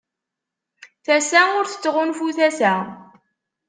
[1.05, 2.75] Tasa ur tettɣunfu tasa.